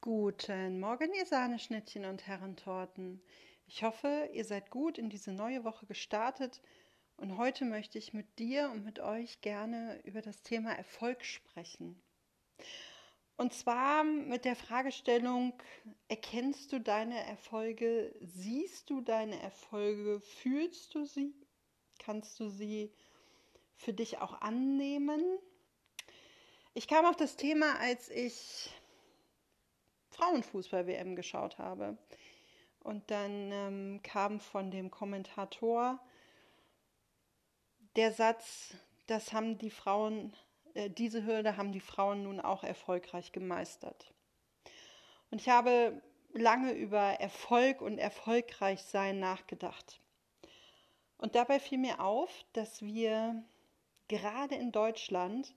Guten 0.00 0.78
Morgen, 0.78 1.12
ihr 1.12 1.26
Sahneschnittchen 1.26 2.04
und 2.04 2.24
Herrentorten. 2.24 3.20
Ich 3.66 3.82
hoffe, 3.82 4.30
ihr 4.32 4.44
seid 4.44 4.70
gut 4.70 4.96
in 4.96 5.10
diese 5.10 5.32
neue 5.32 5.64
Woche 5.64 5.86
gestartet 5.86 6.62
und 7.16 7.36
heute 7.36 7.64
möchte 7.64 7.98
ich 7.98 8.12
mit 8.12 8.38
dir 8.38 8.70
und 8.70 8.84
mit 8.84 9.00
euch 9.00 9.40
gerne 9.40 10.00
über 10.04 10.22
das 10.22 10.40
Thema 10.42 10.72
Erfolg 10.72 11.24
sprechen. 11.24 12.00
Und 13.36 13.52
zwar 13.52 14.04
mit 14.04 14.44
der 14.44 14.54
Fragestellung, 14.54 15.52
erkennst 16.06 16.72
du 16.72 16.78
deine 16.78 17.18
Erfolge, 17.26 18.14
siehst 18.20 18.90
du 18.90 19.00
deine 19.00 19.42
Erfolge, 19.42 20.20
fühlst 20.20 20.94
du 20.94 21.06
sie, 21.06 21.34
kannst 21.98 22.38
du 22.38 22.48
sie 22.48 22.94
für 23.74 23.92
dich 23.92 24.18
auch 24.18 24.40
annehmen? 24.42 25.24
Ich 26.72 26.86
kam 26.86 27.04
auf 27.04 27.16
das 27.16 27.34
Thema, 27.34 27.80
als 27.80 28.08
ich 28.10 28.70
Frauenfußball-WM 30.18 31.16
geschaut 31.16 31.58
habe. 31.58 31.96
Und 32.80 33.10
dann 33.10 33.52
ähm, 33.52 34.00
kam 34.02 34.40
von 34.40 34.70
dem 34.70 34.90
Kommentator 34.90 35.98
der 37.96 38.12
Satz, 38.12 38.74
das 39.06 39.32
haben 39.32 39.58
die 39.58 39.70
Frauen, 39.70 40.32
äh, 40.74 40.90
diese 40.90 41.24
Hürde 41.24 41.56
haben 41.56 41.72
die 41.72 41.80
Frauen 41.80 42.22
nun 42.22 42.40
auch 42.40 42.62
erfolgreich 42.64 43.32
gemeistert. 43.32 44.12
Und 45.30 45.40
ich 45.40 45.48
habe 45.48 46.00
lange 46.32 46.72
über 46.72 46.98
Erfolg 46.98 47.80
und 47.80 47.98
Erfolgreichsein 47.98 49.18
nachgedacht. 49.18 50.00
Und 51.18 51.34
dabei 51.34 51.58
fiel 51.58 51.78
mir 51.78 52.00
auf, 52.00 52.30
dass 52.52 52.82
wir 52.82 53.42
gerade 54.06 54.54
in 54.54 54.72
Deutschland 54.72 55.54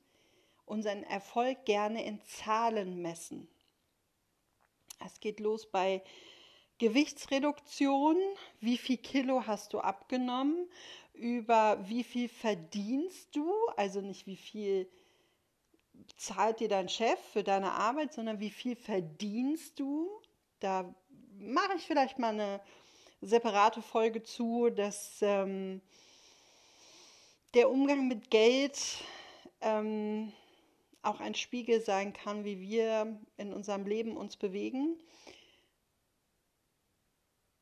unseren 0.66 1.04
Erfolg 1.04 1.66
gerne 1.66 2.04
in 2.04 2.22
Zahlen 2.26 3.02
messen. 3.02 3.48
Es 5.06 5.20
geht 5.20 5.40
los 5.40 5.70
bei 5.70 6.04
Gewichtsreduktion, 6.78 8.18
wie 8.60 8.78
viel 8.78 8.98
Kilo 8.98 9.46
hast 9.46 9.74
du 9.74 9.80
abgenommen, 9.80 10.68
über 11.14 11.78
wie 11.88 12.04
viel 12.04 12.28
verdienst 12.28 13.36
du, 13.36 13.54
also 13.78 14.02
nicht 14.02 14.26
wie 14.26 14.38
viel 14.38 14.90
zahlt 16.18 16.60
dir 16.60 16.70
dein 16.70 16.90
Chef 16.90 17.20
für 17.34 17.44
deine 17.44 17.74
Arbeit, 17.74 18.14
sondern 18.14 18.40
wie 18.40 18.50
viel 18.50 18.76
verdienst 18.76 19.80
du. 19.80 20.10
Da 20.60 20.94
mache 21.38 21.76
ich 21.76 21.84
vielleicht 21.84 22.18
mal 22.18 22.30
eine 22.30 22.62
separate 23.22 23.82
Folge 23.82 24.24
zu, 24.24 24.70
dass 24.70 25.20
ähm, 25.22 25.82
der 27.54 27.70
Umgang 27.70 28.08
mit 28.08 28.32
Geld 28.32 28.80
ähm, 29.62 30.34
auch 31.04 31.20
ein 31.20 31.36
Spiegel 31.36 31.82
sein 31.82 32.14
kann, 32.14 32.46
wie 32.46 32.60
wir 32.60 33.20
in 33.38 33.54
unserem 33.54 33.86
Leben 33.86 34.18
uns 34.18 34.38
bewegen. 34.38 34.98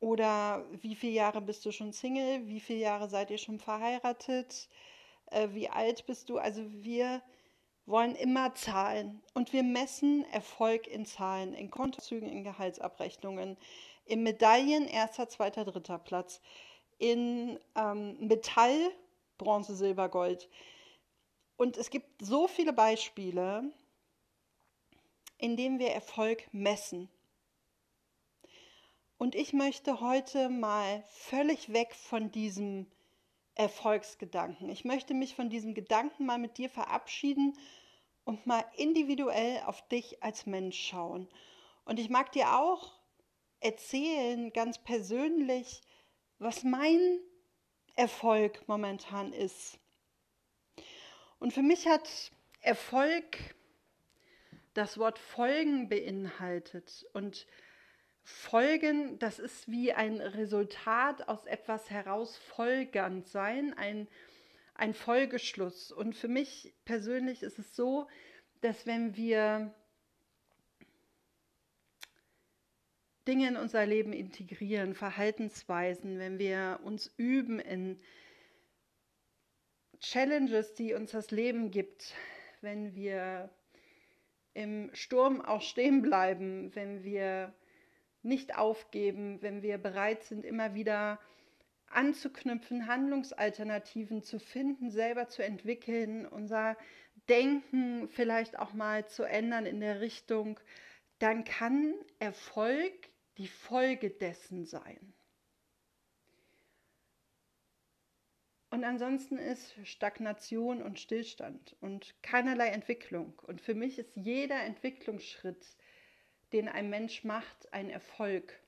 Oder 0.00 0.64
wie 0.80 0.94
viele 0.94 1.12
Jahre 1.12 1.40
bist 1.40 1.64
du 1.66 1.72
schon 1.72 1.92
Single? 1.92 2.46
Wie 2.46 2.60
viele 2.60 2.80
Jahre 2.80 3.08
seid 3.08 3.30
ihr 3.30 3.38
schon 3.38 3.58
verheiratet? 3.58 4.68
Äh, 5.26 5.48
wie 5.52 5.68
alt 5.68 6.06
bist 6.06 6.30
du? 6.30 6.38
Also 6.38 6.62
wir 6.82 7.22
wollen 7.86 8.14
immer 8.14 8.54
Zahlen 8.54 9.22
und 9.34 9.52
wir 9.52 9.62
messen 9.62 10.24
Erfolg 10.32 10.86
in 10.86 11.04
Zahlen, 11.04 11.54
in 11.54 11.70
Kontozügen, 11.70 12.28
in 12.28 12.44
Gehaltsabrechnungen, 12.44 13.56
in 14.06 14.22
Medaillen 14.22 14.86
erster, 14.86 15.28
zweiter, 15.28 15.64
dritter 15.64 15.98
Platz, 15.98 16.40
in 16.98 17.58
ähm, 17.74 18.16
Metall, 18.26 18.90
Bronze, 19.38 19.74
Silber, 19.74 20.08
Gold. 20.08 20.48
Und 21.60 21.76
es 21.76 21.90
gibt 21.90 22.22
so 22.22 22.48
viele 22.48 22.72
Beispiele, 22.72 23.70
in 25.36 25.58
denen 25.58 25.78
wir 25.78 25.90
Erfolg 25.90 26.48
messen. 26.52 27.10
Und 29.18 29.34
ich 29.34 29.52
möchte 29.52 30.00
heute 30.00 30.48
mal 30.48 31.04
völlig 31.08 31.70
weg 31.70 31.94
von 31.94 32.32
diesem 32.32 32.86
Erfolgsgedanken. 33.56 34.70
Ich 34.70 34.86
möchte 34.86 35.12
mich 35.12 35.34
von 35.34 35.50
diesem 35.50 35.74
Gedanken 35.74 36.24
mal 36.24 36.38
mit 36.38 36.56
dir 36.56 36.70
verabschieden 36.70 37.52
und 38.24 38.46
mal 38.46 38.64
individuell 38.78 39.62
auf 39.66 39.86
dich 39.88 40.22
als 40.22 40.46
Mensch 40.46 40.80
schauen. 40.80 41.28
Und 41.84 41.98
ich 41.98 42.08
mag 42.08 42.32
dir 42.32 42.58
auch 42.58 42.94
erzählen, 43.60 44.50
ganz 44.54 44.78
persönlich, 44.78 45.82
was 46.38 46.62
mein 46.62 47.20
Erfolg 47.96 48.66
momentan 48.66 49.34
ist. 49.34 49.79
Und 51.40 51.54
für 51.54 51.62
mich 51.62 51.88
hat 51.88 52.30
Erfolg 52.60 53.38
das 54.74 54.98
Wort 54.98 55.18
Folgen 55.18 55.88
beinhaltet. 55.88 57.06
Und 57.14 57.46
Folgen, 58.22 59.18
das 59.18 59.38
ist 59.38 59.70
wie 59.70 59.94
ein 59.94 60.20
Resultat 60.20 61.28
aus 61.28 61.46
etwas 61.46 61.90
heraus 61.90 62.36
folgernd 62.36 63.26
sein, 63.26 63.72
ein, 63.72 64.06
ein 64.74 64.92
Folgeschluss. 64.92 65.90
Und 65.90 66.14
für 66.14 66.28
mich 66.28 66.74
persönlich 66.84 67.42
ist 67.42 67.58
es 67.58 67.74
so, 67.74 68.06
dass 68.60 68.84
wenn 68.84 69.16
wir 69.16 69.74
Dinge 73.26 73.48
in 73.48 73.56
unser 73.56 73.86
Leben 73.86 74.12
integrieren, 74.12 74.94
Verhaltensweisen, 74.94 76.18
wenn 76.18 76.38
wir 76.38 76.80
uns 76.84 77.10
üben 77.16 77.60
in 77.60 77.98
Challenges, 80.00 80.74
die 80.74 80.94
uns 80.94 81.12
das 81.12 81.30
Leben 81.30 81.70
gibt, 81.70 82.14
wenn 82.62 82.94
wir 82.94 83.50
im 84.54 84.90
Sturm 84.94 85.40
auch 85.40 85.62
stehen 85.62 86.02
bleiben, 86.02 86.74
wenn 86.74 87.04
wir 87.04 87.54
nicht 88.22 88.56
aufgeben, 88.56 89.40
wenn 89.42 89.62
wir 89.62 89.78
bereit 89.78 90.24
sind, 90.24 90.44
immer 90.44 90.74
wieder 90.74 91.20
anzuknüpfen, 91.88 92.86
Handlungsalternativen 92.86 94.22
zu 94.22 94.38
finden, 94.38 94.90
selber 94.90 95.28
zu 95.28 95.42
entwickeln, 95.42 96.26
unser 96.26 96.76
Denken 97.28 98.08
vielleicht 98.08 98.58
auch 98.58 98.72
mal 98.72 99.06
zu 99.06 99.24
ändern 99.24 99.66
in 99.66 99.80
der 99.80 100.00
Richtung, 100.00 100.58
dann 101.18 101.44
kann 101.44 101.94
Erfolg 102.18 102.92
die 103.36 103.48
Folge 103.48 104.10
dessen 104.10 104.64
sein. 104.64 105.12
Und 108.70 108.84
ansonsten 108.84 109.36
ist 109.36 109.74
Stagnation 109.82 110.80
und 110.80 111.00
Stillstand 111.00 111.76
und 111.80 112.14
keinerlei 112.22 112.68
Entwicklung. 112.68 113.36
Und 113.46 113.60
für 113.60 113.74
mich 113.74 113.98
ist 113.98 114.14
jeder 114.14 114.62
Entwicklungsschritt, 114.62 115.76
den 116.52 116.68
ein 116.68 116.88
Mensch 116.88 117.24
macht, 117.24 117.72
ein 117.72 117.90
Erfolg. 117.90 118.60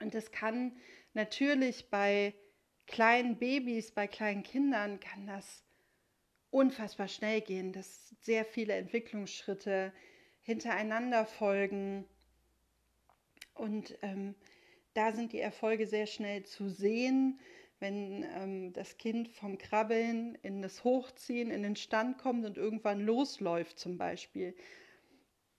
Und 0.00 0.14
das 0.14 0.32
kann 0.32 0.76
natürlich 1.12 1.90
bei 1.90 2.32
kleinen 2.86 3.38
Babys, 3.38 3.92
bei 3.92 4.06
kleinen 4.06 4.42
Kindern, 4.42 4.98
kann 4.98 5.26
das 5.26 5.62
unfassbar 6.50 7.08
schnell 7.08 7.42
gehen, 7.42 7.74
dass 7.74 8.14
sehr 8.22 8.46
viele 8.46 8.72
Entwicklungsschritte 8.74 9.92
hintereinander 10.40 11.26
folgen. 11.26 12.08
Und 13.54 13.98
ähm, 14.00 14.34
da 14.94 15.12
sind 15.12 15.34
die 15.34 15.40
Erfolge 15.40 15.86
sehr 15.86 16.06
schnell 16.06 16.44
zu 16.44 16.70
sehen 16.70 17.38
wenn 17.80 18.24
ähm, 18.34 18.72
das 18.72 18.98
Kind 18.98 19.28
vom 19.28 19.58
Krabbeln 19.58 20.36
in 20.42 20.62
das 20.62 20.84
Hochziehen, 20.84 21.50
in 21.50 21.62
den 21.62 21.76
Stand 21.76 22.18
kommt 22.18 22.44
und 22.44 22.56
irgendwann 22.56 23.00
losläuft 23.00 23.78
zum 23.78 23.96
Beispiel. 23.96 24.54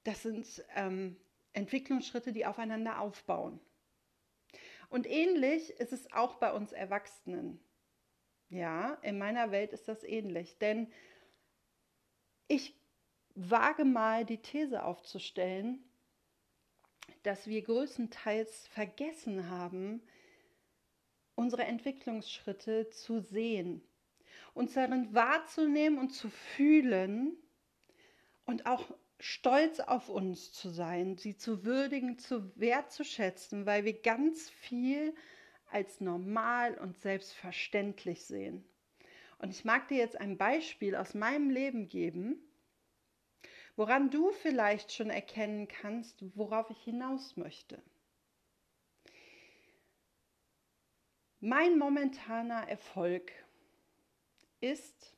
Das 0.04 0.22
sind 0.22 0.64
ähm, 0.76 1.18
Entwicklungsschritte, 1.54 2.32
die 2.32 2.46
aufeinander 2.46 3.00
aufbauen. 3.00 3.60
Und 4.90 5.10
ähnlich 5.10 5.72
ist 5.72 5.94
es 5.94 6.12
auch 6.14 6.36
bei 6.36 6.54
uns 6.54 6.72
Erwachsenen. 6.72 7.60
Ja, 8.50 8.96
in 9.02 9.18
meiner 9.18 9.52
Welt 9.52 9.74
ist 9.74 9.88
das 9.88 10.04
ähnlich, 10.04 10.58
denn 10.58 10.92
ich 12.48 12.76
wage 13.34 13.86
mal 13.86 14.26
die 14.26 14.42
These 14.42 14.84
aufzustellen, 14.84 15.82
dass 17.24 17.48
wir 17.48 17.62
größtenteils 17.62 18.68
vergessen 18.68 19.50
haben, 19.50 20.04
unsere 21.36 21.64
Entwicklungsschritte 21.64 22.90
zu 22.90 23.20
sehen, 23.20 23.82
uns 24.54 24.74
darin 24.74 25.14
wahrzunehmen 25.14 26.00
und 26.00 26.10
zu 26.10 26.30
fühlen 26.30 27.38
und 28.46 28.66
auch 28.66 28.92
stolz 29.20 29.80
auf 29.80 30.10
uns 30.10 30.52
zu 30.52 30.70
sein, 30.70 31.18
sie 31.18 31.38
zu 31.38 31.64
würdigen, 31.64 32.18
zu 32.18 32.52
wertzuschätzen, 32.60 33.66
weil 33.66 33.86
wir 33.86 34.02
ganz 34.02 34.50
viel 34.50 35.16
als 35.68 36.02
normal 36.02 36.78
und 36.78 36.98
selbstverständlich 36.98 38.26
sehen. 38.26 38.66
Und 39.38 39.52
ich 39.52 39.64
mag 39.64 39.88
dir 39.88 39.98
jetzt 39.98 40.20
ein 40.20 40.38
Beispiel 40.38 40.96
aus 40.96 41.14
meinem 41.14 41.50
Leben 41.50 41.88
geben, 41.88 42.40
woran 43.76 44.10
du 44.10 44.32
vielleicht 44.32 44.92
schon 44.92 45.10
erkennen 45.10 45.68
kannst, 45.68 46.24
worauf 46.36 46.70
ich 46.70 46.84
hinaus 46.84 47.38
möchte. 47.38 47.82
Mein 51.44 51.80
momentaner 51.80 52.70
Erfolg 52.70 53.32
ist, 54.60 55.16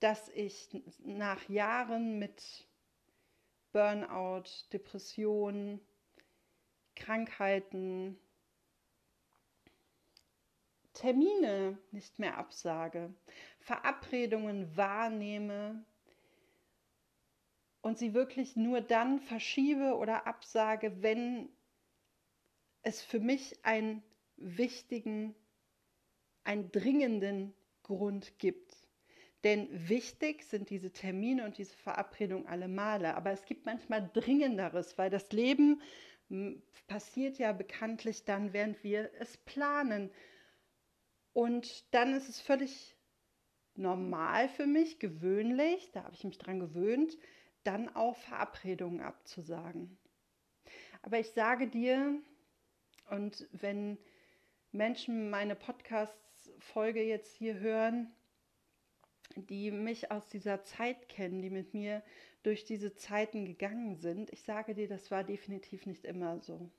dass 0.00 0.28
ich 0.30 0.68
nach 1.04 1.48
Jahren 1.48 2.18
mit 2.18 2.66
Burnout, 3.70 4.42
Depression, 4.72 5.80
Krankheiten, 6.96 8.18
Termine 10.94 11.78
nicht 11.92 12.18
mehr 12.18 12.36
absage, 12.36 13.14
Verabredungen 13.60 14.76
wahrnehme 14.76 15.84
und 17.82 17.98
sie 17.98 18.14
wirklich 18.14 18.56
nur 18.56 18.80
dann 18.80 19.20
verschiebe 19.20 19.96
oder 19.96 20.26
absage, 20.26 21.02
wenn 21.02 21.48
es 22.82 23.00
für 23.00 23.20
mich 23.20 23.64
einen 23.64 24.02
wichtigen, 24.38 25.34
einen 26.44 26.70
dringenden 26.72 27.54
Grund 27.82 28.38
gibt. 28.38 28.86
Denn 29.44 29.68
wichtig 29.88 30.44
sind 30.44 30.70
diese 30.70 30.92
Termine 30.92 31.44
und 31.44 31.58
diese 31.58 31.76
Verabredungen 31.76 32.46
alle 32.46 32.68
Male. 32.68 33.14
Aber 33.14 33.30
es 33.30 33.44
gibt 33.44 33.66
manchmal 33.66 34.10
Dringenderes, 34.12 34.98
weil 34.98 35.10
das 35.10 35.30
Leben 35.30 35.80
passiert 36.86 37.38
ja 37.38 37.52
bekanntlich 37.52 38.24
dann, 38.24 38.52
während 38.52 38.82
wir 38.82 39.10
es 39.18 39.36
planen. 39.38 40.10
Und 41.32 41.94
dann 41.94 42.14
ist 42.14 42.28
es 42.28 42.40
völlig 42.40 42.96
normal 43.74 44.48
für 44.48 44.66
mich, 44.66 44.98
gewöhnlich, 44.98 45.90
da 45.92 46.04
habe 46.04 46.14
ich 46.14 46.24
mich 46.24 46.38
dran 46.38 46.58
gewöhnt, 46.58 47.16
dann 47.62 47.88
auch 47.94 48.16
Verabredungen 48.16 49.00
abzusagen. 49.00 49.98
Aber 51.02 51.20
ich 51.20 51.30
sage 51.30 51.68
dir, 51.68 52.20
und 53.10 53.48
wenn 53.52 53.98
Menschen 54.72 55.30
meine 55.30 55.54
Podcast-Folge 55.54 57.02
jetzt 57.02 57.36
hier 57.36 57.58
hören, 57.58 58.12
die 59.36 59.70
mich 59.70 60.10
aus 60.10 60.28
dieser 60.28 60.62
Zeit 60.62 61.08
kennen, 61.08 61.42
die 61.42 61.50
mit 61.50 61.74
mir 61.74 62.02
durch 62.42 62.64
diese 62.64 62.94
Zeiten 62.94 63.44
gegangen 63.44 63.96
sind, 63.96 64.32
ich 64.32 64.42
sage 64.42 64.74
dir, 64.74 64.88
das 64.88 65.10
war 65.10 65.24
definitiv 65.24 65.86
nicht 65.86 66.04
immer 66.04 66.40
so. 66.40 66.70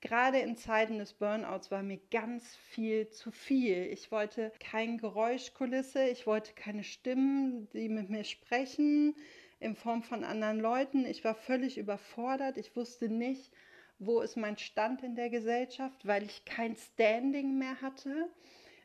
Gerade 0.00 0.38
in 0.38 0.56
Zeiten 0.56 0.98
des 0.98 1.14
Burnouts 1.14 1.70
war 1.70 1.82
mir 1.82 1.98
ganz 2.10 2.54
viel 2.56 3.08
zu 3.08 3.30
viel. 3.30 3.86
Ich 3.86 4.12
wollte 4.12 4.52
keine 4.60 4.98
Geräuschkulisse, 4.98 6.08
ich 6.08 6.26
wollte 6.26 6.52
keine 6.54 6.84
Stimmen, 6.84 7.68
die 7.70 7.88
mit 7.88 8.10
mir 8.10 8.24
sprechen 8.24 9.16
in 9.58 9.74
Form 9.74 10.02
von 10.02 10.22
anderen 10.22 10.60
Leuten. 10.60 11.06
Ich 11.06 11.24
war 11.24 11.34
völlig 11.34 11.78
überfordert. 11.78 12.58
Ich 12.58 12.76
wusste 12.76 13.08
nicht, 13.08 13.52
wo 13.98 14.20
ist 14.20 14.36
mein 14.36 14.58
Stand 14.58 15.02
in 15.02 15.14
der 15.14 15.30
Gesellschaft, 15.30 16.06
weil 16.06 16.22
ich 16.24 16.44
kein 16.44 16.76
Standing 16.76 17.58
mehr 17.58 17.80
hatte. 17.80 18.28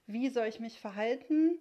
Wie 0.08 0.30
soll 0.30 0.48
ich 0.48 0.60
mich 0.60 0.80
verhalten? 0.80 1.60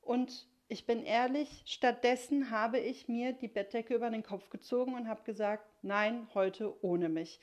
Und 0.00 0.46
ich 0.68 0.86
bin 0.86 1.02
ehrlich, 1.02 1.64
stattdessen 1.66 2.50
habe 2.50 2.78
ich 2.78 3.08
mir 3.08 3.32
die 3.32 3.48
Bettdecke 3.48 3.94
über 3.94 4.10
den 4.10 4.22
Kopf 4.22 4.48
gezogen 4.50 4.94
und 4.94 5.08
habe 5.08 5.22
gesagt, 5.24 5.64
nein, 5.82 6.28
heute 6.34 6.82
ohne 6.82 7.08
mich. 7.08 7.40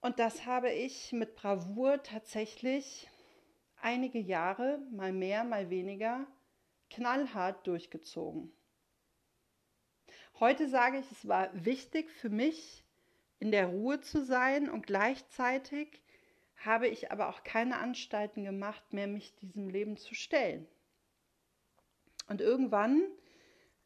Und 0.00 0.18
das 0.18 0.46
habe 0.46 0.70
ich 0.70 1.12
mit 1.12 1.34
Bravour 1.34 2.02
tatsächlich 2.02 3.08
einige 3.82 4.18
Jahre, 4.18 4.78
mal 4.90 5.12
mehr, 5.12 5.44
mal 5.44 5.68
weniger, 5.68 6.26
knallhart 6.88 7.66
durchgezogen. 7.66 8.52
Heute 10.38 10.68
sage 10.68 11.00
ich, 11.00 11.10
es 11.12 11.28
war 11.28 11.50
wichtig 11.52 12.10
für 12.10 12.30
mich, 12.30 12.82
in 13.40 13.50
der 13.50 13.66
Ruhe 13.66 14.00
zu 14.00 14.24
sein 14.24 14.70
und 14.70 14.86
gleichzeitig 14.86 16.00
habe 16.56 16.88
ich 16.88 17.10
aber 17.10 17.28
auch 17.30 17.42
keine 17.42 17.78
Anstalten 17.78 18.44
gemacht, 18.44 18.92
mehr 18.92 19.06
mich 19.06 19.34
diesem 19.36 19.70
Leben 19.70 19.96
zu 19.96 20.14
stellen. 20.14 20.66
Und 22.28 22.40
irgendwann 22.40 23.02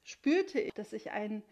spürte 0.02 0.60
ich, 0.60 0.74
dass 0.74 0.92
ich 0.92 1.12
einen 1.12 1.42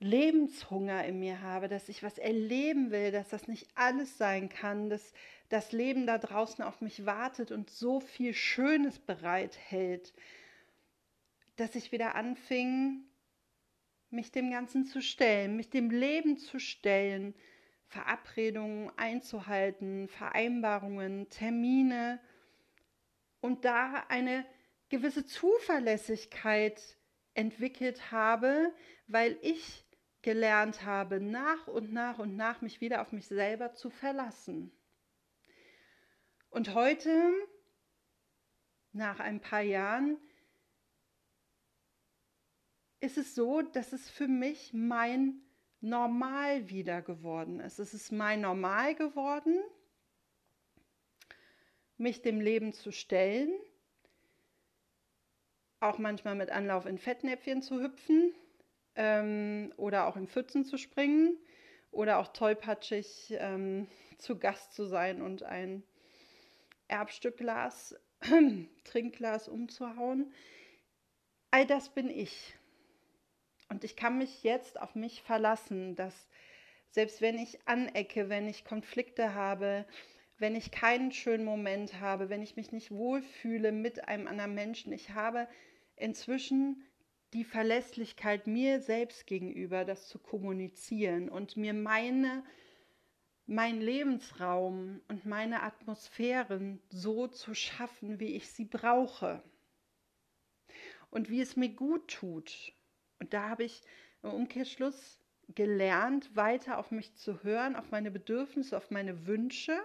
Lebenshunger 0.00 1.04
in 1.06 1.18
mir 1.18 1.40
habe, 1.40 1.66
dass 1.66 1.88
ich 1.88 2.02
was 2.02 2.18
erleben 2.18 2.90
will, 2.90 3.10
dass 3.10 3.30
das 3.30 3.48
nicht 3.48 3.66
alles 3.74 4.16
sein 4.16 4.48
kann, 4.48 4.90
dass 4.90 5.12
das 5.48 5.72
Leben 5.72 6.06
da 6.06 6.18
draußen 6.18 6.62
auf 6.62 6.80
mich 6.80 7.04
wartet 7.04 7.50
und 7.50 7.70
so 7.70 7.98
viel 7.98 8.34
Schönes 8.34 8.98
bereithält, 8.98 10.12
dass 11.56 11.74
ich 11.74 11.90
wieder 11.90 12.14
anfing, 12.14 13.07
mich 14.10 14.32
dem 14.32 14.50
Ganzen 14.50 14.84
zu 14.84 15.00
stellen, 15.02 15.56
mich 15.56 15.70
dem 15.70 15.90
Leben 15.90 16.36
zu 16.36 16.58
stellen, 16.58 17.34
Verabredungen 17.86 18.90
einzuhalten, 18.96 20.08
Vereinbarungen, 20.08 21.28
Termine 21.30 22.20
und 23.40 23.64
da 23.64 24.04
eine 24.08 24.44
gewisse 24.88 25.24
Zuverlässigkeit 25.24 26.98
entwickelt 27.34 28.10
habe, 28.10 28.72
weil 29.06 29.38
ich 29.42 29.84
gelernt 30.22 30.84
habe, 30.84 31.20
nach 31.20 31.66
und 31.68 31.92
nach 31.92 32.18
und 32.18 32.36
nach 32.36 32.60
mich 32.60 32.80
wieder 32.80 33.00
auf 33.00 33.12
mich 33.12 33.26
selber 33.26 33.72
zu 33.74 33.90
verlassen. 33.90 34.72
Und 36.50 36.74
heute, 36.74 37.32
nach 38.92 39.20
ein 39.20 39.40
paar 39.40 39.60
Jahren, 39.60 40.18
ist 43.00 43.18
es 43.18 43.34
so, 43.34 43.62
dass 43.62 43.92
es 43.92 44.10
für 44.10 44.28
mich 44.28 44.72
mein 44.72 45.40
Normal 45.80 46.68
wieder 46.68 47.02
geworden 47.02 47.60
ist. 47.60 47.78
Es 47.78 47.94
ist 47.94 48.10
mein 48.10 48.40
Normal 48.40 48.94
geworden, 48.94 49.58
mich 51.96 52.22
dem 52.22 52.40
Leben 52.40 52.72
zu 52.72 52.90
stellen, 52.90 53.52
auch 55.80 55.98
manchmal 55.98 56.34
mit 56.34 56.50
Anlauf 56.50 56.86
in 56.86 56.98
Fettnäpfchen 56.98 57.62
zu 57.62 57.80
hüpfen, 57.80 58.34
ähm, 58.98 59.72
oder 59.76 60.06
auch 60.08 60.16
in 60.16 60.26
Pfützen 60.26 60.64
zu 60.64 60.76
springen 60.76 61.38
oder 61.92 62.18
auch 62.18 62.28
tollpatschig 62.28 63.34
ähm, 63.38 63.86
zu 64.18 64.38
Gast 64.38 64.74
zu 64.74 64.84
sein 64.84 65.22
und 65.22 65.44
ein 65.44 65.84
Erbstückglas, 66.88 67.94
Trinkglas 68.84 69.48
umzuhauen. 69.48 70.32
All 71.50 71.64
das 71.64 71.90
bin 71.90 72.10
ich. 72.10 72.57
Und 73.68 73.84
ich 73.84 73.96
kann 73.96 74.18
mich 74.18 74.42
jetzt 74.42 74.80
auf 74.80 74.94
mich 74.94 75.22
verlassen, 75.22 75.94
dass 75.94 76.28
selbst 76.90 77.20
wenn 77.20 77.38
ich 77.38 77.58
anecke, 77.66 78.28
wenn 78.28 78.48
ich 78.48 78.64
Konflikte 78.64 79.34
habe, 79.34 79.86
wenn 80.38 80.54
ich 80.54 80.70
keinen 80.70 81.12
schönen 81.12 81.44
Moment 81.44 82.00
habe, 82.00 82.30
wenn 82.30 82.42
ich 82.42 82.56
mich 82.56 82.72
nicht 82.72 82.90
wohlfühle 82.90 83.72
mit 83.72 84.08
einem 84.08 84.26
anderen 84.26 84.54
Menschen, 84.54 84.92
ich 84.92 85.10
habe 85.10 85.48
inzwischen 85.96 86.84
die 87.34 87.44
Verlässlichkeit 87.44 88.46
mir 88.46 88.80
selbst 88.80 89.26
gegenüber, 89.26 89.84
das 89.84 90.08
zu 90.08 90.18
kommunizieren 90.18 91.28
und 91.28 91.56
mir 91.56 91.74
meine, 91.74 92.44
mein 93.46 93.80
Lebensraum 93.80 95.02
und 95.08 95.26
meine 95.26 95.62
Atmosphären 95.62 96.80
so 96.88 97.26
zu 97.26 97.54
schaffen, 97.54 98.18
wie 98.20 98.36
ich 98.36 98.48
sie 98.48 98.64
brauche 98.64 99.42
und 101.10 101.28
wie 101.28 101.40
es 101.40 101.56
mir 101.56 101.70
gut 101.70 102.08
tut. 102.08 102.72
Und 103.20 103.32
da 103.32 103.48
habe 103.48 103.64
ich 103.64 103.82
im 104.22 104.30
Umkehrschluss 104.30 105.18
gelernt, 105.54 106.36
weiter 106.36 106.78
auf 106.78 106.90
mich 106.90 107.14
zu 107.14 107.42
hören, 107.42 107.76
auf 107.76 107.90
meine 107.90 108.10
Bedürfnisse, 108.10 108.76
auf 108.76 108.90
meine 108.90 109.26
Wünsche. 109.26 109.78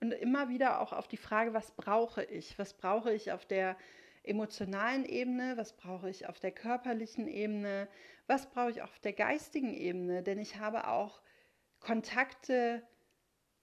Und 0.00 0.12
immer 0.12 0.48
wieder 0.48 0.80
auch 0.80 0.92
auf 0.92 1.08
die 1.08 1.16
Frage, 1.16 1.54
was 1.54 1.72
brauche 1.72 2.22
ich? 2.22 2.58
Was 2.58 2.74
brauche 2.74 3.12
ich 3.12 3.32
auf 3.32 3.44
der 3.46 3.76
emotionalen 4.22 5.04
Ebene, 5.04 5.56
was 5.56 5.72
brauche 5.72 6.10
ich 6.10 6.28
auf 6.28 6.38
der 6.38 6.52
körperlichen 6.52 7.26
Ebene, 7.26 7.88
was 8.26 8.48
brauche 8.50 8.70
ich 8.70 8.82
auf 8.82 8.98
der 9.00 9.14
geistigen 9.14 9.74
Ebene, 9.74 10.22
denn 10.22 10.38
ich 10.38 10.58
habe 10.58 10.86
auch 10.86 11.22
Kontakte 11.80 12.82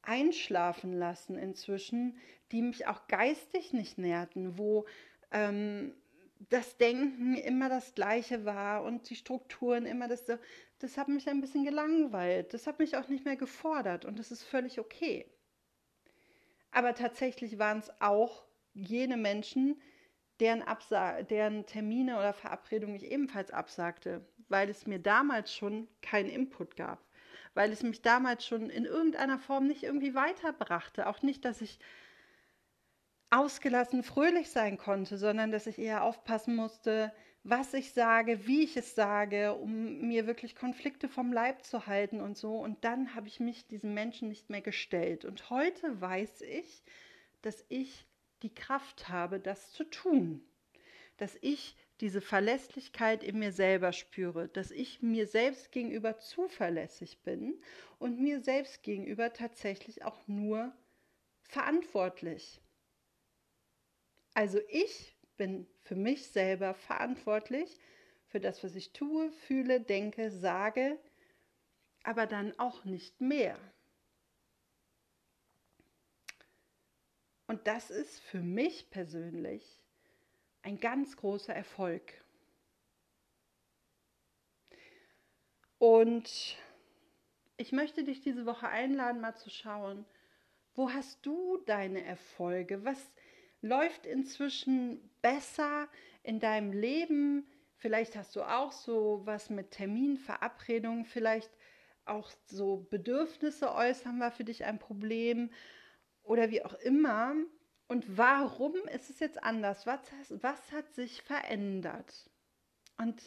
einschlafen 0.02 0.94
lassen 0.94 1.38
inzwischen, 1.38 2.18
die 2.52 2.62
mich 2.62 2.88
auch 2.88 3.08
geistig 3.08 3.74
nicht 3.74 3.98
nährten, 3.98 4.58
wo 4.58 4.86
ähm, 5.32 5.94
das 6.39 6.77
Denken 6.77 7.36
immer 7.36 7.70
das 7.70 7.96
gleiche 7.96 8.46
war 8.46 8.84
und 8.84 9.10
die 9.10 9.15
Strukturen 9.15 9.86
immer 9.86 10.08
das, 10.08 10.25
das 10.80 10.98
hat 10.98 11.08
mich 11.08 11.27
ein 11.27 11.42
bisschen 11.42 11.65
gelangweilt, 11.65 12.54
das 12.54 12.68
hat 12.68 12.80
mich 12.80 12.98
auch 12.98 13.08
nicht 13.08 13.25
mehr 13.25 13.38
gefordert 13.38 14.06
und 14.06 14.20
das 14.20 14.32
ist 14.32 14.44
völlig 14.44 14.80
okay. 14.80 15.25
Aber 16.72 16.94
tatsächlich 16.94 17.58
waren 17.58 17.80
es 17.80 17.89
auch 18.01 18.46
jene 18.74 19.18
Menschen, 19.18 19.82
deren, 20.39 20.62
Absa 20.62 21.24
deren 21.24 21.65
Termine 21.65 22.18
oder 22.18 22.34
Verabredungen 22.34 22.98
ich 22.98 23.10
ebenfalls 23.10 23.51
absagte, 23.51 24.27
weil 24.50 24.70
es 24.70 24.86
mir 24.86 25.00
damals 25.00 25.54
schon 25.54 25.88
keinen 26.01 26.30
Input 26.30 26.75
gab, 26.75 27.00
weil 27.54 27.72
es 27.72 27.84
mich 27.84 28.01
damals 28.01 28.46
schon 28.46 28.70
in 28.70 28.84
irgendeiner 28.84 29.39
Form 29.39 29.68
nicht 29.68 29.84
irgendwie 29.84 30.13
weiterbrachte. 30.13 31.08
Auch 31.08 31.22
nicht, 31.22 31.46
dass 31.46 31.62
ich 31.62 31.80
ausgelassen 33.36 34.04
fröhlich 34.04 34.50
sein 34.50 34.77
konnte, 34.77 35.18
sondern 35.18 35.51
dass 35.51 35.68
ich 35.68 35.77
eher 35.77 36.04
aufpassen 36.04 36.56
musste, 36.56 37.13
was 37.44 37.74
ich 37.74 37.92
sage, 37.92 38.48
wie 38.48 38.63
ich 38.63 38.75
es 38.75 38.96
sage, 38.96 39.54
um 39.54 40.01
mir 40.08 40.25
wirklich 40.25 40.56
Konflikte 40.56 41.08
vom 41.10 41.32
Leib 41.32 41.63
zu 41.63 41.86
halten 41.86 42.22
und 42.22 42.38
so. 42.38 42.58
Und 42.58 42.84
dann 42.84 43.13
habe 43.13 43.27
ich 43.27 43.39
mich 43.39 43.68
diesen 43.68 43.94
Menschen 43.94 44.30
nicht 44.30 44.50
mehr 44.50 44.62
gestellt. 44.62 45.25
Und 45.25 45.50
heute 45.50 46.01
weiß 46.01 46.42
ich, 46.42 46.84
dass 47.42 47.63
ich 47.70 48.08
die 48.42 48.54
Kraft 48.54 49.10
habe, 49.10 49.39
das 49.39 49.72
zu 49.72 49.84
tun. 49.84 50.42
Dass 51.18 51.38
ich 51.42 51.75
diese 52.01 52.22
Verlässlichkeit 52.22 53.24
in 53.24 53.38
mir 53.38 53.51
selber 53.51 53.94
spüre, 53.94 54.48
dass 54.48 54.72
ich 54.72 55.01
mir 55.01 55.27
selbst 55.27 55.72
gegenüber 55.72 56.18
zuverlässig 56.18 57.20
bin 57.24 57.62
und 58.00 58.20
mir 58.20 58.42
selbst 58.42 58.82
gegenüber 58.82 59.34
tatsächlich 59.34 60.04
auch 60.04 60.27
nur 60.27 60.74
verantwortlich. 61.44 62.60
Also 64.36 64.60
ich 64.68 65.15
bin 65.38 65.65
für 65.82 65.96
mich 65.96 66.27
selber 66.27 66.74
verantwortlich 66.74 67.80
für 68.27 68.42
das, 68.42 68.63
was 68.65 68.75
ich 68.75 68.92
tue, 68.92 69.32
fühle, 69.32 69.80
denke, 69.80 70.30
sage, 70.30 71.00
aber 72.04 72.27
dann 72.27 72.58
auch 72.60 72.84
nicht 72.84 73.22
mehr. 73.22 73.58
Und 77.48 77.65
das 77.65 77.89
ist 77.89 78.20
für 78.20 78.42
mich 78.42 78.89
persönlich 78.89 79.82
ein 80.63 80.80
ganz 80.82 81.15
großer 81.15 81.56
Erfolg. 81.56 82.01
Und 85.77 86.58
ich 87.56 87.72
möchte 87.72 88.04
dich 88.04 88.20
diese 88.20 88.46
Woche 88.46 88.68
einladen, 88.68 89.22
mal 89.22 89.36
zu 89.36 89.50
schauen, 89.50 90.06
wo 90.74 90.92
hast 90.92 91.25
du 91.25 91.58
deine 91.65 92.04
Erfolge? 92.04 92.84
Was 92.84 93.00
läuft 93.66 94.06
inzwischen 94.06 95.00
besser 95.22 95.88
in 96.24 96.40
deinem 96.40 96.72
Leben? 96.72 97.48
Vielleicht 97.78 98.16
hast 98.16 98.36
du 98.36 98.44
auch 98.44 98.72
so 98.72 99.22
was 99.26 99.50
mit 99.50 99.72
Terminverabredungen, 99.72 101.06
vielleicht 101.06 101.52
auch 102.06 102.32
so 102.46 102.88
Bedürfnisse 102.90 103.74
äußern 103.74 104.20
war 104.20 104.32
für 104.32 104.44
dich 104.44 104.64
ein 104.64 104.80
Problem 104.80 105.52
oder 106.24 106.52
wie 106.52 106.64
auch 106.64 106.76
immer. 106.76 107.36
Und 107.88 108.18
warum 108.18 108.76
ist 108.94 109.10
es 109.10 109.20
jetzt 109.20 109.44
anders? 109.44 109.86
Was, 109.86 110.00
was 110.30 110.72
hat 110.72 110.94
sich 110.94 111.22
verändert? 111.24 112.30
Und 112.98 113.22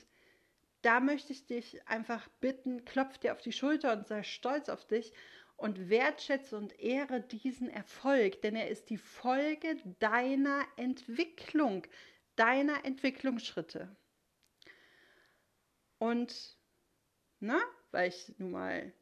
da 0.82 1.00
möchte 1.00 1.32
ich 1.32 1.46
dich 1.46 1.86
einfach 1.88 2.28
bitten, 2.40 2.84
klopf 2.84 3.18
dir 3.18 3.32
auf 3.32 3.40
die 3.40 3.52
Schulter 3.52 3.92
und 3.92 4.06
sei 4.06 4.22
stolz 4.22 4.68
auf 4.68 4.84
dich 4.86 5.12
und 5.58 5.90
wertschätze 5.90 6.56
und 6.56 6.80
ehre 6.80 7.20
diesen 7.20 7.68
Erfolg, 7.68 8.40
denn 8.40 8.56
er 8.56 8.68
ist 8.68 8.88
die 8.88 8.96
Folge 8.96 9.76
deiner 9.98 10.64
Entwicklung, 10.76 11.86
deiner 12.36 12.86
Entwicklungsschritte. 12.86 13.94
Und, 15.98 16.56
na, 17.40 17.60
weil 17.90 18.08
ich 18.08 18.32
nun 18.38 18.52
mal 18.52 18.92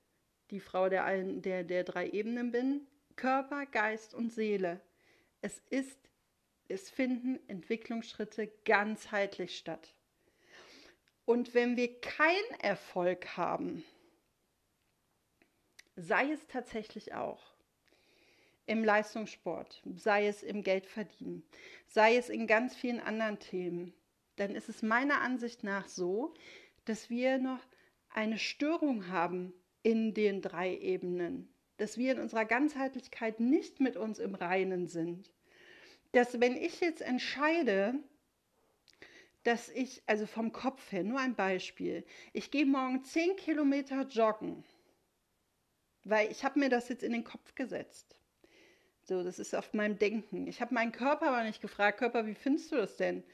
die 0.50 0.60
Frau 0.60 0.88
der, 0.88 1.22
der, 1.22 1.62
der 1.62 1.84
drei 1.84 2.08
Ebenen 2.08 2.50
bin, 2.50 2.88
Körper, 3.14 3.66
Geist 3.66 4.14
und 4.14 4.32
Seele 4.32 4.80
es 5.46 5.62
ist, 5.70 6.10
es 6.68 6.90
finden 6.90 7.38
Entwicklungsschritte 7.48 8.50
ganzheitlich 8.64 9.56
statt. 9.56 9.94
Und 11.24 11.54
wenn 11.54 11.76
wir 11.76 12.00
keinen 12.00 12.60
Erfolg 12.60 13.36
haben, 13.36 13.84
sei 15.96 16.30
es 16.30 16.46
tatsächlich 16.46 17.14
auch 17.14 17.42
im 18.66 18.84
Leistungssport, 18.84 19.82
sei 19.96 20.26
es 20.26 20.42
im 20.42 20.62
Geldverdienen, 20.62 21.44
sei 21.86 22.16
es 22.16 22.28
in 22.28 22.46
ganz 22.46 22.76
vielen 22.76 23.00
anderen 23.00 23.38
Themen, 23.38 23.94
dann 24.36 24.54
ist 24.54 24.68
es 24.68 24.82
meiner 24.82 25.20
Ansicht 25.22 25.64
nach 25.64 25.88
so, 25.88 26.34
dass 26.84 27.08
wir 27.08 27.38
noch 27.38 27.60
eine 28.10 28.38
Störung 28.38 29.08
haben 29.08 29.52
in 29.82 30.14
den 30.14 30.42
drei 30.42 30.76
Ebenen, 30.76 31.48
dass 31.78 31.96
wir 31.96 32.12
in 32.12 32.20
unserer 32.20 32.44
Ganzheitlichkeit 32.44 33.40
nicht 33.40 33.80
mit 33.80 33.96
uns 33.96 34.18
im 34.18 34.34
Reinen 34.34 34.86
sind. 34.88 35.32
Dass 36.12 36.40
wenn 36.40 36.56
ich 36.56 36.80
jetzt 36.80 37.02
entscheide, 37.02 37.94
dass 39.44 39.68
ich, 39.68 40.02
also 40.06 40.26
vom 40.26 40.52
Kopf 40.52 40.90
her, 40.90 41.04
nur 41.04 41.20
ein 41.20 41.36
Beispiel, 41.36 42.04
ich 42.32 42.50
gehe 42.50 42.66
morgen 42.66 43.04
10 43.04 43.36
Kilometer 43.36 44.02
joggen, 44.02 44.64
weil 46.08 46.30
ich 46.30 46.44
habe 46.44 46.58
mir 46.58 46.68
das 46.68 46.88
jetzt 46.88 47.02
in 47.02 47.12
den 47.12 47.24
Kopf 47.24 47.54
gesetzt. 47.54 48.16
So, 49.02 49.22
das 49.22 49.38
ist 49.38 49.54
auf 49.54 49.74
meinem 49.74 49.98
Denken. 49.98 50.46
Ich 50.46 50.60
habe 50.60 50.74
meinen 50.74 50.92
Körper 50.92 51.28
aber 51.28 51.42
nicht 51.42 51.60
gefragt, 51.60 51.98
Körper, 51.98 52.26
wie 52.26 52.34
findest 52.34 52.72
du 52.72 52.76
das 52.76 52.96
denn? 52.96 53.24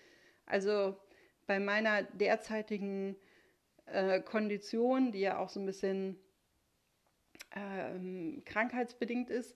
Also 0.46 0.96
bei 1.46 1.60
meiner 1.60 2.02
derzeitigen 2.02 3.16
äh, 3.86 4.20
Kondition, 4.20 5.12
die 5.12 5.20
ja 5.20 5.38
auch 5.38 5.50
so 5.50 5.60
ein 5.60 5.66
bisschen 5.66 6.18
ähm, 7.54 8.42
krankheitsbedingt 8.46 9.28
ist, 9.28 9.54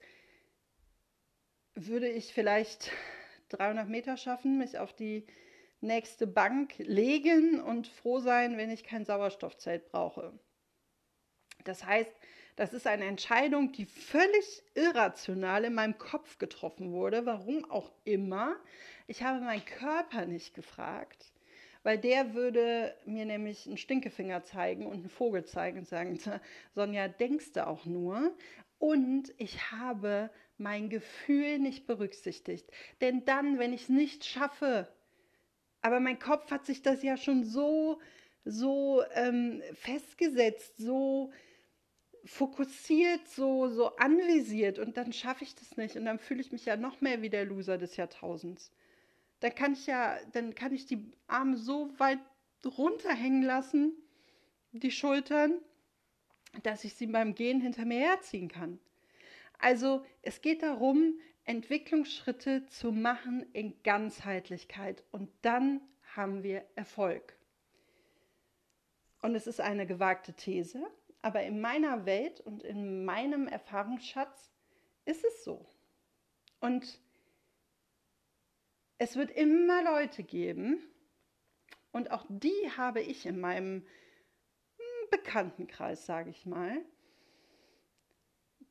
würde 1.75 2.09
ich 2.09 2.33
vielleicht 2.35 2.93
300 3.49 3.89
Meter 3.89 4.17
schaffen, 4.17 4.59
mich 4.59 4.79
auf 4.79 4.93
die 4.93 5.27
nächste 5.81 6.27
Bank 6.27 6.75
legen 6.79 7.61
und 7.61 7.87
froh 7.87 8.21
sein, 8.21 8.59
wenn 8.59 8.71
ich 8.71 8.85
kein 8.85 9.05
Sauerstoffzelt 9.05 9.91
brauche. 9.91 10.39
Das 11.65 11.85
heißt, 11.85 12.13
das 12.57 12.73
ist 12.73 12.87
eine 12.87 13.05
Entscheidung, 13.05 13.73
die 13.73 13.85
völlig 13.85 14.63
irrational 14.75 15.65
in 15.65 15.75
meinem 15.75 15.99
Kopf 15.99 16.39
getroffen 16.39 16.93
wurde, 16.93 17.27
warum 17.27 17.71
auch 17.71 17.93
immer. 18.05 18.57
Ich 19.07 19.23
habe 19.23 19.45
meinen 19.45 19.65
Körper 19.65 20.25
nicht 20.25 20.55
gefragt, 20.55 21.33
weil 21.83 21.99
der 21.99 22.35
würde 22.35 22.97
mir 23.05 23.27
nämlich 23.27 23.67
einen 23.67 23.77
Stinkefinger 23.77 24.43
zeigen 24.43 24.87
und 24.87 24.95
einen 24.95 25.11
Vogel 25.11 25.45
zeigen 25.45 25.79
und 25.79 25.89
sagen, 25.89 26.19
Sonja, 26.75 27.09
denkst 27.09 27.53
du 27.53 27.67
auch 27.67 27.85
nur? 27.85 28.35
Und 28.79 29.33
ich 29.37 29.71
habe 29.71 30.31
mein 30.57 30.89
Gefühl 30.89 31.59
nicht 31.59 31.87
berücksichtigt. 31.87 32.71
Denn 33.03 33.27
dann, 33.27 33.59
wenn 33.59 33.75
ich 33.75 33.83
es 33.83 33.89
nicht 33.91 34.25
schaffe, 34.25 34.89
aber 35.83 36.01
mein 36.01 36.19
Kopf 36.19 36.51
hat 36.51 36.65
sich 36.65 36.81
das 36.81 37.03
ja 37.03 37.19
schon 37.19 37.45
so, 37.45 38.01
so 38.45 39.03
ähm, 39.15 39.63
festgesetzt, 39.75 40.79
so 40.79 41.31
fokussiert, 42.27 43.29
so, 43.29 43.69
so 43.69 43.97
anvisiert 43.97 44.79
und 44.79 44.97
dann 44.97 45.13
schaffe 45.13 45.45
ich 45.45 45.55
das 45.55 45.77
nicht 45.77 45.97
und 45.97 46.05
dann 46.05 46.19
fühle 46.19 46.41
ich 46.41 46.53
mich 46.53 46.65
ja 46.65 46.77
noch 46.77 47.01
mehr 47.01 47.23
wie 47.23 47.31
der 47.31 47.45
Loser 47.45 47.79
des 47.79 47.97
Jahrtausends. 47.97 48.73
Dann 49.41 49.55
kann 49.55 49.73
ich 49.73 49.87
ja, 49.87 50.19
dann 50.33 50.55
kann 50.55 50.75
ich 50.75 50.87
die 50.87 51.13
Arme 51.29 51.57
so 51.57 51.91
weit 51.99 52.19
runterhängen 52.65 53.43
lassen, 53.43 53.93
die 54.73 54.91
Schultern, 54.91 55.61
dass 56.63 56.85
ich 56.85 56.95
sie 56.95 57.07
beim 57.07 57.35
Gehen 57.35 57.61
hinter 57.61 57.85
mir 57.85 58.01
herziehen 58.01 58.49
kann. 58.49 58.81
Also 59.59 60.05
es 60.23 60.41
geht 60.43 60.63
darum, 60.63 61.19
Entwicklungsschritte 61.45 62.67
zu 62.67 62.91
machen 62.91 63.47
in 63.53 63.81
Ganzheitlichkeit 63.85 65.05
und 65.13 65.31
dann 65.43 65.81
haben 66.17 66.43
wir 66.43 66.65
Erfolg. 66.75 67.37
Und 69.23 69.35
es 69.35 69.47
ist 69.47 69.61
eine 69.61 69.87
gewagte 69.87 70.35
These, 70.35 70.83
aber 71.27 71.43
in 71.43 71.61
meiner 71.61 72.07
Welt 72.07 72.41
und 72.41 72.63
in 72.63 73.05
meinem 73.05 73.49
Erfahrungsschatz 73.49 74.53
ist 75.07 75.25
es 75.25 75.43
so. 75.43 75.67
Und 76.61 77.01
es 78.99 79.17
wird 79.17 79.33
immer 79.33 79.83
Leute 79.83 80.23
geben, 80.23 80.81
und 81.91 82.13
auch 82.13 82.25
die 82.29 82.71
habe 82.77 83.01
ich 83.01 83.27
in 83.27 83.41
meinem 83.41 83.85
hm, 84.77 85.11
Bekanntenkreis, 85.11 86.07
sage 86.07 86.31
ich 86.31 86.47
mal, 86.47 86.81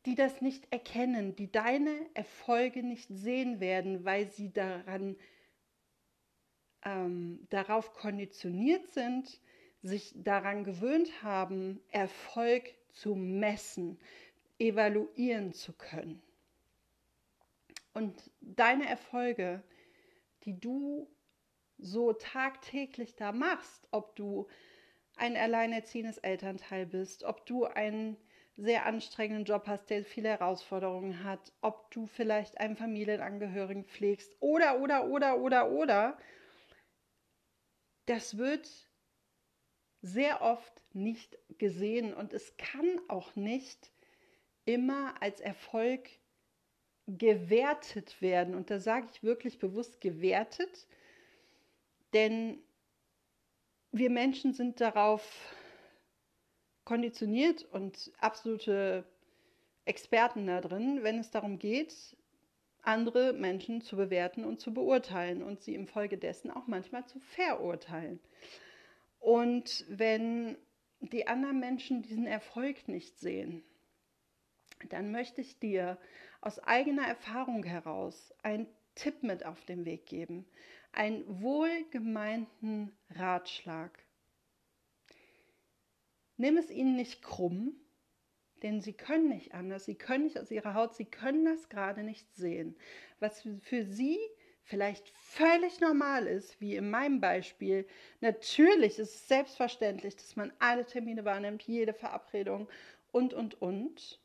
die 0.05 0.15
das 0.15 0.39
nicht 0.39 0.71
erkennen, 0.71 1.35
die 1.35 1.51
deine 1.51 2.09
Erfolge 2.13 2.83
nicht 2.83 3.09
sehen 3.09 3.59
werden, 3.59 4.05
weil 4.05 4.31
sie 4.31 4.53
daran, 4.53 5.17
ähm, 6.83 7.45
darauf 7.49 7.91
konditioniert 7.91 8.87
sind, 8.91 9.41
sich 9.85 10.13
daran 10.15 10.63
gewöhnt 10.63 11.21
haben, 11.21 11.79
Erfolg 11.91 12.73
zu 12.91 13.13
messen, 13.13 13.99
evaluieren 14.57 15.53
zu 15.53 15.73
können. 15.73 16.23
Und 17.93 18.31
deine 18.41 18.89
Erfolge, 18.89 19.61
die 20.43 20.59
du 20.59 21.07
so 21.77 22.13
tagtäglich 22.13 23.15
da 23.15 23.31
machst, 23.31 23.87
ob 23.91 24.15
du 24.15 24.47
ein 25.17 25.37
alleinerziehendes 25.37 26.17
Elternteil 26.17 26.87
bist, 26.87 27.23
ob 27.23 27.45
du 27.45 27.65
ein 27.65 28.17
sehr 28.57 28.87
anstrengenden 28.87 29.45
Job 29.45 29.67
hast, 29.67 29.89
der 29.91 30.03
viele 30.03 30.29
Herausforderungen 30.29 31.23
hat, 31.23 31.53
ob 31.61 31.91
du 31.91 32.07
vielleicht 32.07 32.59
einen 32.59 32.75
Familienangehörigen 32.75 33.85
pflegst 33.85 34.35
oder, 34.39 34.81
oder, 34.81 35.09
oder, 35.09 35.37
oder, 35.37 35.69
oder, 35.71 36.17
das 38.07 38.37
wird 38.37 38.67
sehr 40.05 40.43
oft 40.43 40.83
nicht 40.93 41.35
gesehen 41.57 42.13
und 42.13 42.31
es 42.31 42.55
kann 42.57 43.01
auch 43.07 43.35
nicht 43.35 43.91
immer 44.65 45.19
als 45.19 45.41
Erfolg 45.41 46.07
gewertet 47.07 48.21
werden. 48.21 48.53
Und 48.53 48.69
da 48.69 48.79
sage 48.79 49.07
ich 49.11 49.23
wirklich 49.23 49.57
bewusst 49.57 50.01
gewertet, 50.01 50.87
denn 52.13 52.59
wir 53.91 54.11
Menschen 54.11 54.53
sind 54.53 54.79
darauf 54.79 55.23
konditioniert 56.83 57.63
und 57.63 58.11
absolute 58.19 59.05
Experten 59.85 60.45
da 60.45 60.61
drin, 60.61 60.99
wenn 61.01 61.17
es 61.17 61.31
darum 61.31 61.57
geht, 61.57 62.15
andere 62.83 63.33
Menschen 63.33 63.81
zu 63.81 63.95
bewerten 63.95 64.45
und 64.45 64.59
zu 64.59 64.71
beurteilen 64.71 65.41
und 65.41 65.63
sie 65.63 65.73
infolgedessen 65.73 66.51
auch 66.51 66.67
manchmal 66.67 67.07
zu 67.07 67.19
verurteilen. 67.19 68.19
Und 69.25 69.85
wenn 69.89 70.55
die 70.99 71.25
anderen 71.25 71.59
Menschen 71.59 72.03
diesen 72.03 72.27
Erfolg 72.27 72.87
nicht 72.87 73.17
sehen, 73.17 73.63
dann 74.89 75.11
möchte 75.11 75.41
ich 75.41 75.57
dir 75.57 75.97
aus 76.41 76.59
eigener 76.59 77.07
Erfahrung 77.07 77.63
heraus 77.63 78.35
einen 78.43 78.67
Tipp 78.93 79.23
mit 79.23 79.43
auf 79.43 79.65
den 79.65 79.83
Weg 79.83 80.05
geben, 80.05 80.45
einen 80.91 81.41
wohlgemeinten 81.41 82.95
Ratschlag. 83.15 83.97
Nimm 86.37 86.57
es 86.57 86.69
ihnen 86.69 86.95
nicht 86.95 87.23
krumm, 87.23 87.73
denn 88.61 88.79
sie 88.79 88.93
können 88.93 89.29
nicht 89.29 89.55
anders, 89.55 89.85
sie 89.85 89.95
können 89.95 90.25
nicht 90.25 90.37
aus 90.37 90.51
ihrer 90.51 90.75
Haut, 90.75 90.93
sie 90.93 91.05
können 91.05 91.45
das 91.45 91.67
gerade 91.69 92.03
nicht 92.03 92.31
sehen. 92.35 92.77
Was 93.19 93.41
für 93.41 93.85
sie 93.85 94.19
vielleicht 94.65 95.09
völlig 95.09 95.79
normal 95.79 96.27
ist, 96.27 96.59
wie 96.59 96.75
in 96.75 96.89
meinem 96.89 97.21
Beispiel. 97.21 97.87
Natürlich 98.19 98.99
ist 98.99 99.15
es 99.15 99.27
selbstverständlich, 99.27 100.15
dass 100.15 100.35
man 100.35 100.51
alle 100.59 100.85
Termine 100.85 101.23
wahrnimmt, 101.23 101.63
jede 101.63 101.93
Verabredung 101.93 102.67
und, 103.11 103.33
und, 103.33 103.61
und 103.61 104.19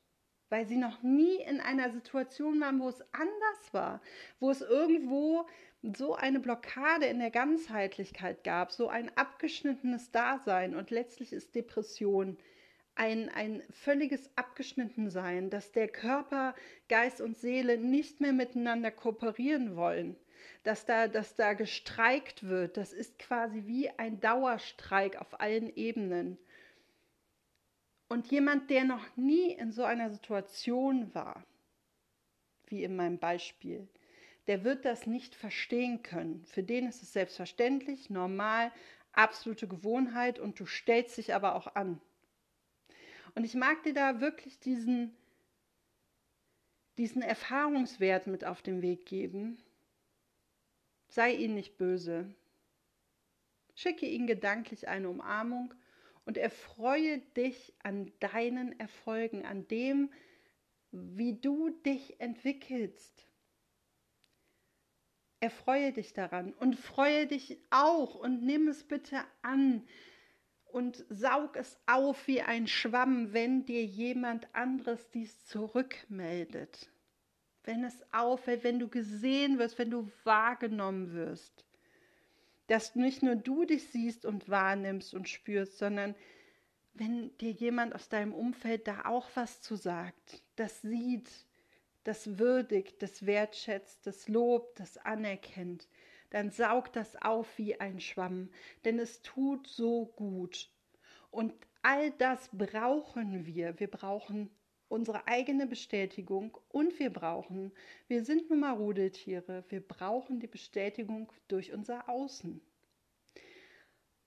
weil 0.49 0.67
sie 0.67 0.77
noch 0.77 1.03
nie 1.03 1.37
in 1.37 1.61
einer 1.61 1.91
Situation 1.91 2.61
waren, 2.61 2.81
wo 2.81 2.89
es 2.89 3.01
anders 3.13 3.73
war, 3.73 4.03
wo 4.41 4.51
es 4.51 4.63
irgendwo 4.63 5.47
so 5.83 6.15
eine 6.15 6.41
Blockade 6.41 7.07
in 7.07 7.21
der 7.21 7.31
Ganzheitlichkeit 7.31 8.43
gab, 8.43 8.73
so 8.73 8.89
ein 8.89 9.17
abgeschnittenes 9.17 10.11
Dasein 10.11 10.75
und 10.75 10.91
letztlich 10.91 11.33
ist 11.33 11.55
Depression 11.55 12.37
ein, 12.97 13.29
ein 13.31 13.63
völliges 13.71 14.29
Abgeschnittensein, 14.37 15.49
dass 15.49 15.73
der 15.73 15.89
Körper, 15.89 16.55
Geist 16.89 17.21
und 17.21 17.39
Seele 17.39 17.79
nicht 17.79 18.21
mehr 18.21 18.33
miteinander 18.33 18.91
kooperieren 18.91 19.77
wollen, 19.77 20.17
dass 20.63 20.85
da, 20.87 21.09
dass 21.09 21.37
da 21.37 21.55
gestreikt 21.55 22.49
wird, 22.49 22.77
das 22.77 22.93
ist 22.93 23.19
quasi 23.19 23.63
wie 23.67 23.91
ein 23.91 24.21
Dauerstreik 24.21 25.21
auf 25.21 25.41
allen 25.41 25.75
Ebenen. 25.75 26.39
Und 28.09 28.31
jemand, 28.31 28.71
der 28.71 28.85
noch 28.85 29.17
nie 29.17 29.53
in 29.53 29.73
so 29.73 29.85
einer 29.85 30.11
Situation 30.11 31.15
war, 31.15 31.45
wie 32.67 32.85
in 32.85 32.97
meinem 32.97 33.19
Beispiel, 33.19 33.89
der 34.47 34.65
wird 34.65 34.85
das 34.85 35.07
nicht 35.07 35.35
verstehen 35.35 36.03
können. 36.03 36.45
Für 36.47 36.63
den 36.63 36.89
ist 36.89 37.03
es 37.03 37.13
selbstverständlich, 37.13 38.11
normal, 38.11 38.73
absolute 39.13 39.69
Gewohnheit 39.69 40.39
und 40.39 40.59
du 40.59 40.67
stellst 40.67 41.19
dich 41.19 41.35
aber 41.35 41.55
auch 41.55 41.75
an. 41.75 42.01
Und 43.35 43.45
ich 43.45 43.55
mag 43.55 43.83
dir 43.83 43.95
da 43.95 44.21
wirklich 44.21 44.59
diesen, 44.59 45.15
diesen 46.99 47.23
Erfahrungswert 47.23 48.27
mit 48.27 48.45
auf 48.45 48.63
den 48.63 48.83
Weg 48.83 49.07
geben. 49.07 49.63
Sei 51.11 51.35
ihnen 51.35 51.55
nicht 51.55 51.77
böse. 51.77 52.33
Schicke 53.75 54.07
ihnen 54.07 54.29
gedanklich 54.29 54.87
eine 54.87 55.11
Umarmung 55.11 55.75
und 56.25 56.39
erfreue 56.39 57.19
dich 57.19 57.75
an 57.83 58.13
deinen 58.21 58.79
Erfolgen, 58.79 59.45
an 59.45 59.67
dem, 59.67 60.13
wie 60.93 61.41
du 61.41 61.71
dich 61.71 62.21
entwickelst. 62.21 63.27
Erfreue 65.41 65.93
dich 65.93 66.13
daran 66.13 66.53
und 66.53 66.77
freue 66.77 67.27
dich 67.27 67.59
auch 67.71 68.15
und 68.15 68.45
nimm 68.45 68.69
es 68.69 68.85
bitte 68.85 69.21
an 69.43 69.85
und 70.67 71.05
saug 71.09 71.57
es 71.57 71.77
auf 71.87 72.29
wie 72.29 72.43
ein 72.43 72.69
Schwamm, 72.69 73.33
wenn 73.33 73.65
dir 73.65 73.85
jemand 73.85 74.55
anderes 74.55 75.11
dies 75.11 75.45
zurückmeldet. 75.47 76.89
Wenn 77.65 77.85
es 77.85 78.03
auffällt, 78.13 78.65
wenn 78.65 78.79
du 78.79 78.89
gesehen 78.89 79.59
wirst, 79.59 79.79
wenn 79.79 79.91
du 79.91 80.11
wahrgenommen 80.25 81.13
wirst 81.13 81.65
dass 82.71 82.95
nicht 82.95 83.25
nur 83.25 83.35
du 83.35 83.65
dich 83.65 83.89
siehst 83.89 84.25
und 84.25 84.49
wahrnimmst 84.49 85.13
und 85.13 85.29
spürst, 85.29 85.77
sondern 85.79 86.15
wenn 86.95 87.37
dir 87.39 87.51
jemand 87.51 87.97
aus 87.97 88.09
deinem 88.09 88.33
Umfeld 88.33 88.87
da 88.87 89.07
auch 89.07 89.29
was 89.35 89.61
zu 89.61 89.75
sagt, 89.75 90.45
das 90.55 90.81
sieht, 90.81 91.29
das 92.05 92.39
würdigt, 92.39 93.03
das 93.03 93.27
wertschätzt, 93.27 94.07
das 94.07 94.29
lobt, 94.29 94.79
das 94.79 94.99
anerkennt, 94.99 95.89
dann 96.31 96.53
saugt 96.53 96.95
das 96.95 97.21
auf 97.21 97.59
wie 97.59 97.81
ein 97.81 97.99
Schwamm, 97.99 98.51
denn 98.85 99.01
es 99.01 99.21
tut 99.23 99.67
so 99.67 100.07
gut. 100.07 100.71
Und 101.33 101.53
all 101.83 102.13
das 102.13 102.51
brauchen 102.53 103.47
wir. 103.47 103.81
Wir 103.81 103.91
brauchen 103.91 104.49
unsere 104.91 105.27
eigene 105.29 105.67
Bestätigung 105.67 106.59
und 106.69 106.99
wir 106.99 107.11
brauchen, 107.11 107.73
wir 108.09 108.25
sind 108.25 108.51
nun 108.51 108.61
mal 108.61 108.73
Rudeltiere, 108.73 109.65
wir 109.69 109.81
brauchen 109.81 110.41
die 110.41 110.49
Bestätigung 110.49 111.33
durch 111.49 111.73
unser 111.73 112.09
Außen. 112.09 112.61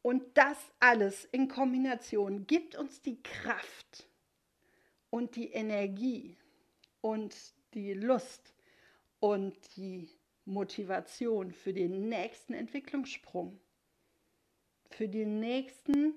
Und 0.01 0.23
das 0.37 0.57
alles 0.79 1.25
in 1.25 1.47
Kombination 1.47 2.47
gibt 2.47 2.75
uns 2.75 3.01
die 3.01 3.21
Kraft 3.21 4.07
und 5.09 5.35
die 5.35 5.51
Energie 5.51 6.37
und 7.01 7.35
die 7.73 7.93
Lust 7.93 8.53
und 9.19 9.55
die 9.75 10.09
Motivation 10.45 11.51
für 11.51 11.73
den 11.73 12.09
nächsten 12.09 12.53
Entwicklungssprung, 12.53 13.59
für 14.89 15.07
den 15.07 15.39
nächsten 15.39 16.13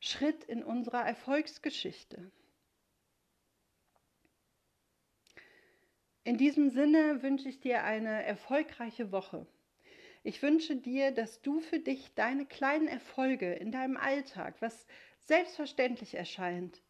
Schritt 0.00 0.44
in 0.44 0.64
unserer 0.64 1.04
Erfolgsgeschichte. 1.04 2.30
In 6.24 6.38
diesem 6.38 6.70
Sinne 6.70 7.22
wünsche 7.22 7.48
ich 7.48 7.58
dir 7.58 7.82
eine 7.82 8.22
erfolgreiche 8.24 9.10
Woche. 9.10 9.46
Ich 10.22 10.40
wünsche 10.40 10.76
dir, 10.76 11.10
dass 11.10 11.42
du 11.42 11.58
für 11.58 11.80
dich 11.80 12.14
deine 12.14 12.46
kleinen 12.46 12.86
Erfolge 12.86 13.54
in 13.54 13.72
deinem 13.72 13.96
Alltag, 13.96 14.54
was 14.60 14.86
selbstverständlich 15.18 16.14
erscheint, 16.14 16.80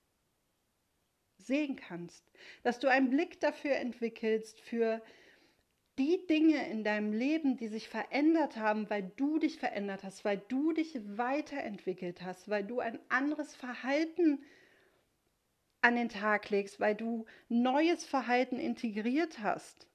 sehen 1.38 1.76
kannst. 1.76 2.30
Dass 2.62 2.78
du 2.78 2.88
einen 2.88 3.08
Blick 3.08 3.40
dafür 3.40 3.76
entwickelst, 3.76 4.60
für 4.60 5.02
die 5.98 6.26
Dinge 6.26 6.68
in 6.70 6.84
deinem 6.84 7.12
Leben, 7.12 7.56
die 7.56 7.68
sich 7.68 7.88
verändert 7.88 8.56
haben, 8.56 8.90
weil 8.90 9.12
du 9.16 9.38
dich 9.38 9.58
verändert 9.58 10.04
hast, 10.04 10.26
weil 10.26 10.42
du 10.48 10.72
dich 10.72 10.98
weiterentwickelt 11.16 12.20
hast, 12.20 12.50
weil 12.50 12.64
du 12.64 12.80
ein 12.80 12.98
anderes 13.08 13.54
Verhalten 13.54 14.40
hast 14.40 14.62
an 15.82 15.96
den 15.96 16.08
Tag 16.08 16.50
legst, 16.50 16.80
weil 16.80 16.94
du 16.94 17.26
neues 17.48 18.04
Verhalten 18.04 18.58
integriert 18.58 19.40
hast. 19.40 19.86